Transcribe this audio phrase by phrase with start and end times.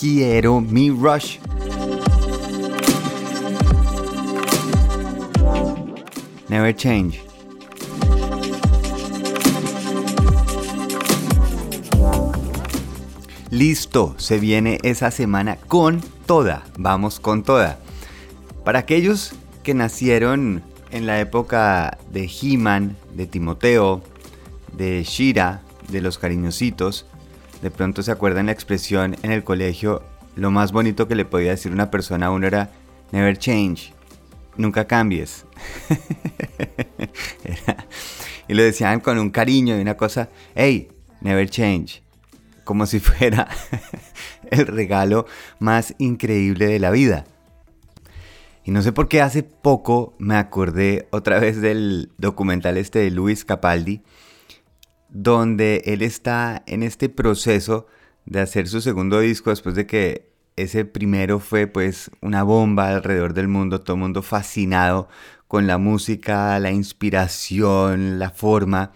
[0.00, 1.36] quiero mi rush.
[6.48, 7.20] Never change.
[13.50, 17.78] Listo, se viene esa semana con toda, vamos con toda.
[18.64, 24.02] Para aquellos que nacieron en la época de He-Man, de Timoteo,
[24.72, 27.06] de Shira, de los cariñositos,
[27.62, 30.02] de pronto se acuerdan la expresión en el colegio,
[30.36, 32.70] lo más bonito que le podía decir una persona a uno era
[33.12, 33.92] never change,
[34.56, 35.44] nunca cambies.
[38.48, 40.88] y lo decían con un cariño y una cosa, hey,
[41.20, 42.02] never change
[42.70, 43.48] como si fuera
[44.52, 45.26] el regalo
[45.58, 47.24] más increíble de la vida.
[48.64, 53.10] Y no sé por qué hace poco me acordé otra vez del documental este de
[53.10, 54.02] Luis Capaldi,
[55.10, 57.86] donde él está en este proceso
[58.26, 63.34] de hacer su segundo disco después de que ese primero fue pues una bomba alrededor
[63.34, 65.08] del mundo, todo el mundo fascinado
[65.48, 68.92] con la música, la inspiración, la forma.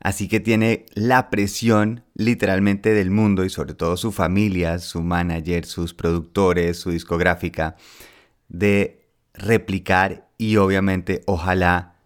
[0.00, 5.64] Así que tiene la presión literalmente del mundo y sobre todo su familia, su manager,
[5.64, 7.76] sus productores, su discográfica,
[8.48, 11.96] de replicar y obviamente ojalá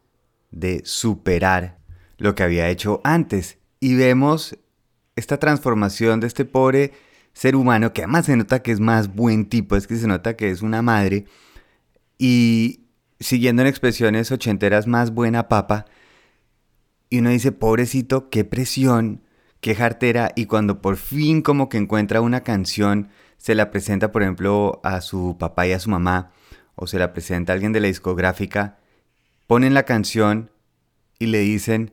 [0.50, 1.78] de superar
[2.22, 3.58] lo que había hecho antes.
[3.80, 4.56] Y vemos
[5.16, 6.92] esta transformación de este pobre
[7.32, 10.36] ser humano que además se nota que es más buen tipo, es que se nota
[10.36, 11.24] que es una madre
[12.18, 12.84] y
[13.20, 15.86] siguiendo en expresiones ochenteras más buena papa
[17.10, 19.22] y uno dice, pobrecito, qué presión,
[19.60, 20.32] qué jartera.
[20.34, 25.02] Y cuando por fin como que encuentra una canción, se la presenta, por ejemplo, a
[25.02, 26.32] su papá y a su mamá,
[26.74, 28.78] o se la presenta a alguien de la discográfica,
[29.46, 30.50] ponen la canción
[31.18, 31.92] y le dicen,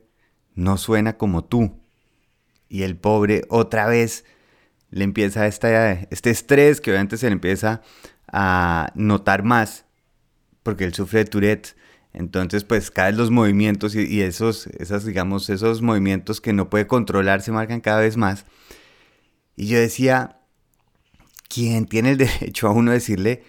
[0.59, 1.79] no suena como tú.
[2.67, 4.25] Y el pobre otra vez
[4.91, 7.81] le empieza este estrés que obviamente se le empieza
[8.31, 9.85] a notar más,
[10.63, 11.75] porque él sufre de Tourette
[12.13, 16.88] entonces, pues cada vez los movimientos y, esos, esas, digamos, esos movimientos que no puede
[16.88, 18.45] controlar se marcan cada vez más.
[19.55, 20.39] Y yo decía,
[21.47, 23.44] ¿quién tiene el derecho a uno decirle,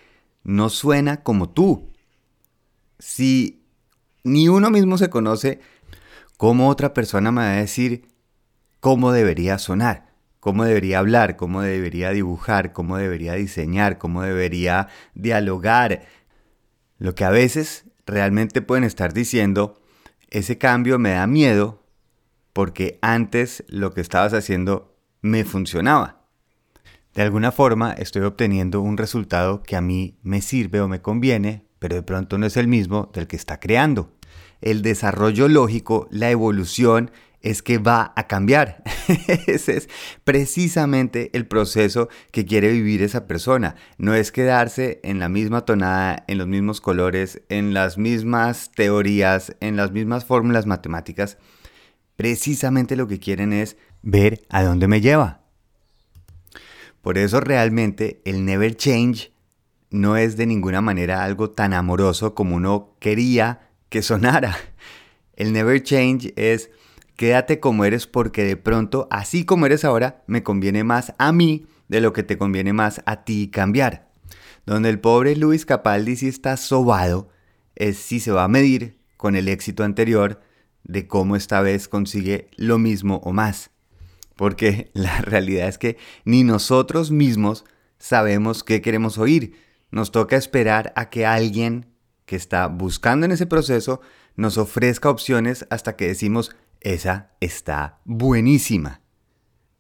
[0.44, 1.90] no suena como tú?
[2.98, 3.64] Si
[4.24, 5.60] ni uno mismo se conoce,
[6.40, 8.08] ¿cómo otra persona me va a decir
[8.80, 10.08] cómo debería sonar?
[10.40, 16.06] cómo debería hablar, cómo debería dibujar, cómo debería diseñar, cómo debería dialogar.
[16.96, 19.82] Lo que a veces realmente pueden estar diciendo,
[20.30, 21.84] ese cambio me da miedo
[22.54, 26.22] porque antes lo que estabas haciendo me funcionaba.
[27.12, 31.66] De alguna forma estoy obteniendo un resultado que a mí me sirve o me conviene,
[31.78, 34.14] pero de pronto no es el mismo del que está creando.
[34.60, 37.10] El desarrollo lógico, la evolución,
[37.43, 38.82] es que va a cambiar.
[39.47, 39.88] Ese es
[40.25, 43.76] precisamente el proceso que quiere vivir esa persona.
[43.98, 49.56] No es quedarse en la misma tonada, en los mismos colores, en las mismas teorías,
[49.60, 51.38] en las mismas fórmulas matemáticas.
[52.16, 55.41] Precisamente lo que quieren es ver a dónde me lleva.
[57.00, 59.32] Por eso realmente el never change
[59.91, 64.56] no es de ninguna manera algo tan amoroso como uno quería que sonara.
[65.36, 66.70] El never change es
[67.20, 71.66] Quédate como eres porque de pronto, así como eres ahora, me conviene más a mí
[71.86, 74.08] de lo que te conviene más a ti cambiar.
[74.64, 77.28] Donde el pobre Luis Capaldi sí está sobado
[77.76, 80.40] es si se va a medir con el éxito anterior
[80.84, 83.70] de cómo esta vez consigue lo mismo o más.
[84.34, 87.66] Porque la realidad es que ni nosotros mismos
[87.98, 89.52] sabemos qué queremos oír.
[89.90, 91.84] Nos toca esperar a que alguien
[92.30, 94.00] que está buscando en ese proceso
[94.36, 99.00] nos ofrezca opciones hasta que decimos, esa está buenísima.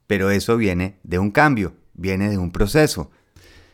[0.08, 3.12] Pero eso viene de un cambio, viene de un proceso.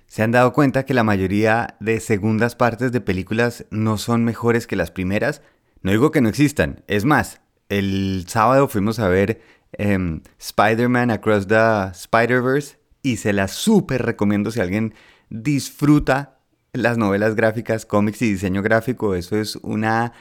[0.06, 4.66] ¿Se han dado cuenta que la mayoría de segundas partes de películas no son mejores
[4.66, 5.40] que las primeras?
[5.80, 9.40] No digo que no existan, es más, el sábado fuimos a ver
[9.72, 14.92] em, Spider-Man Across the Spider-Verse y se la súper recomiendo si alguien
[15.30, 16.35] disfruta
[16.76, 19.14] las novelas gráficas, cómics y diseño gráfico.
[19.14, 20.12] Eso es una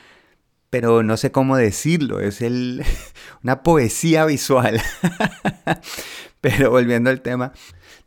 [0.75, 2.83] pero no sé cómo decirlo, es el,
[3.43, 4.81] una poesía visual.
[6.41, 7.53] pero volviendo al tema,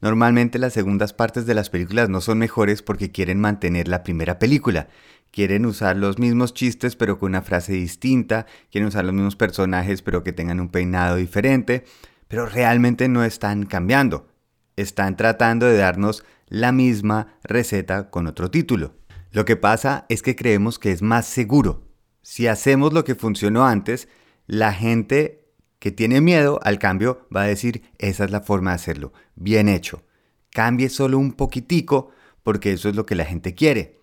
[0.02, 4.38] normalmente las segundas partes de las películas no son mejores porque quieren mantener la primera
[4.38, 4.88] película.
[5.30, 10.02] Quieren usar los mismos chistes pero con una frase distinta, quieren usar los mismos personajes
[10.02, 11.86] pero que tengan un peinado diferente,
[12.28, 14.28] pero realmente no están cambiando.
[14.76, 18.94] Están tratando de darnos la misma receta con otro título.
[19.30, 21.88] Lo que pasa es que creemos que es más seguro,
[22.22, 24.06] si hacemos lo que funcionó antes,
[24.46, 25.46] la gente
[25.78, 29.66] que tiene miedo al cambio va a decir, esa es la forma de hacerlo, bien
[29.68, 30.02] hecho.
[30.50, 32.10] cambie solo un poquitico
[32.42, 34.00] porque eso es lo que la gente quiere.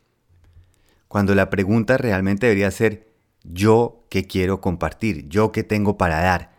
[1.07, 3.13] Cuando la pregunta realmente debería ser
[3.44, 6.56] yo qué quiero compartir, yo qué tengo para dar.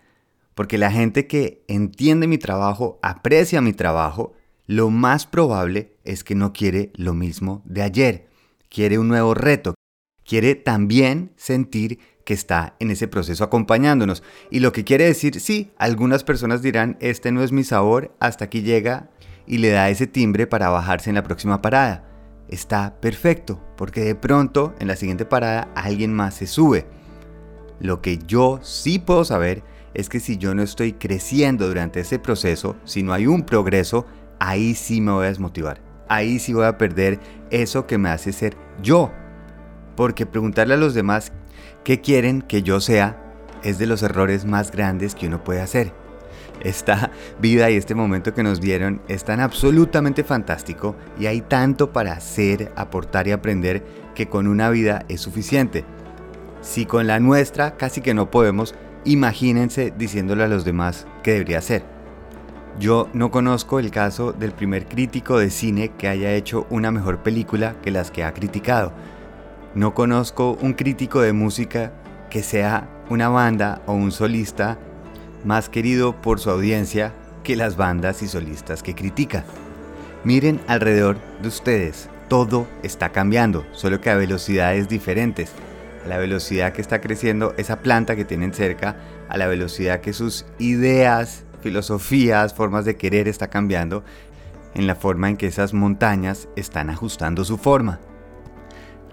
[0.55, 4.35] Porque la gente que entiende mi trabajo, aprecia mi trabajo,
[4.67, 8.29] lo más probable es que no quiere lo mismo de ayer.
[8.69, 9.75] Quiere un nuevo reto.
[10.25, 14.25] Quiere también sentir que está en ese proceso acompañándonos.
[14.51, 18.47] Y lo que quiere decir, sí, algunas personas dirán, este no es mi sabor, hasta
[18.47, 19.09] aquí llega
[19.47, 22.05] y le da ese timbre para bajarse en la próxima parada.
[22.49, 26.87] Está perfecto, porque de pronto en la siguiente parada alguien más se sube.
[27.79, 29.62] Lo que yo sí puedo saber
[29.95, 34.07] es que si yo no estoy creciendo durante ese proceso, si no hay un progreso,
[34.38, 35.81] ahí sí me voy a desmotivar.
[36.09, 37.19] Ahí sí voy a perder
[37.50, 39.11] eso que me hace ser yo.
[39.97, 41.33] Porque preguntarle a los demás
[41.85, 43.23] qué quieren que yo sea
[43.62, 45.93] es de los errores más grandes que uno puede hacer.
[46.61, 47.11] Esta
[47.41, 52.12] vida y este momento que nos dieron es tan absolutamente fantástico y hay tanto para
[52.12, 53.85] hacer, aportar y aprender
[54.15, 55.85] que con una vida es suficiente.
[56.61, 58.75] Si con la nuestra casi que no podemos,
[59.05, 61.96] imagínense diciéndole a los demás qué debería hacer.
[62.78, 67.23] Yo no conozco el caso del primer crítico de cine que haya hecho una mejor
[67.23, 68.93] película que las que ha criticado.
[69.75, 71.93] No conozco un crítico de música
[72.28, 74.78] que sea una banda o un solista
[75.44, 77.14] más querido por su audiencia
[77.44, 79.44] que las bandas y solistas que critica.
[80.25, 85.52] Miren alrededor de ustedes, todo está cambiando, solo que a velocidades diferentes
[86.06, 88.96] a la velocidad que está creciendo esa planta que tienen cerca,
[89.28, 94.05] a la velocidad que sus ideas, filosofías, formas de querer está cambiando,
[94.75, 98.00] en la forma en que esas montañas están ajustando su forma.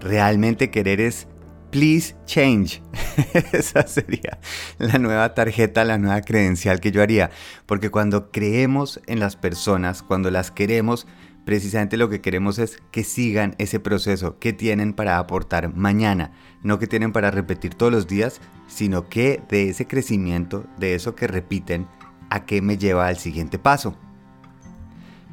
[0.00, 1.26] Realmente querer es
[1.74, 2.82] please change.
[3.52, 4.38] Esa sería
[4.78, 7.30] la nueva tarjeta, la nueva credencial que yo haría.
[7.66, 11.08] Porque cuando creemos en las personas, cuando las queremos,
[11.44, 16.30] precisamente lo que queremos es que sigan ese proceso que tienen para aportar mañana,
[16.62, 21.16] no que tienen para repetir todos los días, sino que de ese crecimiento, de eso
[21.16, 21.88] que repiten,
[22.34, 23.94] a qué me lleva al siguiente paso.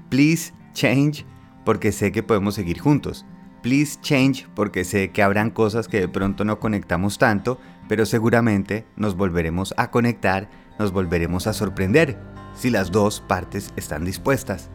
[0.10, 1.26] Please change
[1.66, 3.26] porque sé que podemos seguir juntos.
[3.64, 8.86] Please change porque sé que habrán cosas que de pronto no conectamos tanto, pero seguramente
[8.96, 12.20] nos volveremos a conectar, nos volveremos a sorprender
[12.54, 14.70] si las dos partes están dispuestas.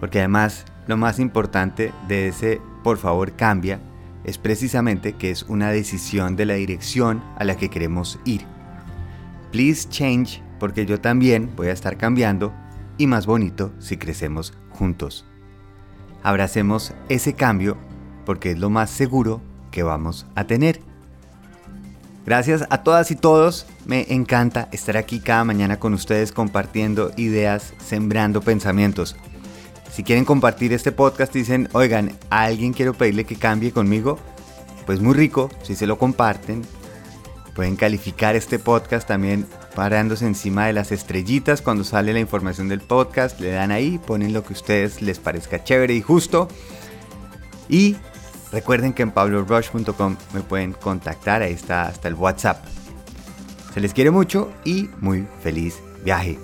[0.00, 3.80] Porque además lo más importante de ese por favor cambia
[4.24, 8.42] es precisamente que es una decisión de la dirección a la que queremos ir.
[9.52, 12.52] Please change porque yo también voy a estar cambiando
[12.98, 15.24] y más bonito si crecemos juntos.
[16.22, 17.76] Abracemos ese cambio
[18.24, 19.40] porque es lo más seguro
[19.70, 20.80] que vamos a tener.
[22.24, 27.74] Gracias a todas y todos, me encanta estar aquí cada mañana con ustedes compartiendo ideas,
[27.78, 29.14] sembrando pensamientos.
[29.92, 34.18] Si quieren compartir este podcast dicen, oigan, alguien quiero pedirle que cambie conmigo,
[34.86, 36.62] pues muy rico, si se lo comparten.
[37.54, 42.80] Pueden calificar este podcast también parándose encima de las estrellitas cuando sale la información del
[42.80, 46.48] podcast, le dan ahí, ponen lo que a ustedes les parezca chévere y justo.
[47.68, 47.96] Y
[48.52, 52.64] recuerden que en pablorush.com me pueden contactar, ahí está hasta el WhatsApp.
[53.72, 56.38] Se les quiere mucho y muy feliz viaje.